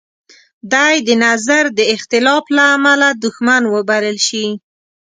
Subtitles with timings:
[0.71, 4.47] دی د نظر د اختلاف لامله دوښمن وبلل شي.